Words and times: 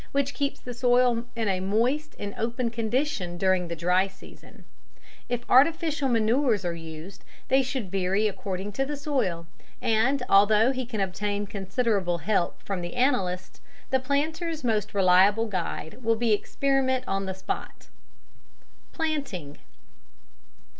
which 0.13 0.33
keep 0.33 0.57
the 0.63 0.73
soil 0.73 1.25
in 1.35 1.47
a 1.47 1.59
moist 1.59 2.15
and 2.17 2.33
open 2.35 2.71
condition 2.71 3.37
during 3.37 3.67
the 3.67 3.75
dry 3.75 4.07
season. 4.07 4.65
If 5.29 5.45
artificial 5.47 6.09
manures 6.09 6.65
are 6.65 6.73
used 6.73 7.23
they 7.49 7.61
should 7.61 7.91
vary 7.91 8.27
according 8.27 8.71
to 8.71 8.85
the 8.87 8.97
soil, 8.97 9.45
and, 9.79 10.23
although 10.27 10.71
he 10.71 10.87
can 10.87 11.01
obtain 11.01 11.45
considerable 11.45 12.17
help 12.17 12.63
from 12.63 12.81
the 12.81 12.95
analyst, 12.95 13.61
the 13.91 13.99
planter's 13.99 14.63
most 14.63 14.95
reliable 14.95 15.45
guide 15.45 15.99
will 16.03 16.15
be 16.15 16.33
experiment 16.33 17.03
on 17.05 17.27
the 17.27 17.35
spot. 17.35 17.89
Bulletin, 18.97 18.97
Botanic 18.97 18.97
Dept., 18.97 18.97
Jamaica, 18.97 19.27
February, 19.29 19.45
1900. 19.51 19.59
_Planting. 19.59 19.61